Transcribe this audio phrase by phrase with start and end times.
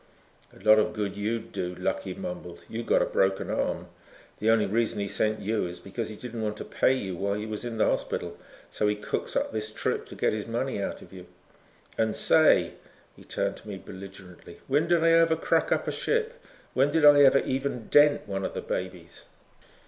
[0.51, 2.63] "A lot of good you'd do," Lucky mumbled.
[2.67, 3.89] "You got a broken arm.
[4.39, 7.37] The only reason he sent you is because he didn't want to pay you while
[7.37, 8.35] you was in the hospital
[8.71, 11.27] so he cooks up this trip to get his money out of you.
[11.99, 12.73] And say,"
[13.15, 16.43] he turned to me belligerently, "when did I ever crack up a ship?
[16.73, 19.25] When did I ever even dent one of the babies?"